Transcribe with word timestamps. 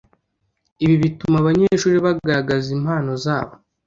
Ibi 0.83 0.95
bituma 1.03 1.35
abanyeshuri 1.39 1.97
bagaragaza 2.05 2.67
impano 2.77 3.11
zabo 3.25 3.53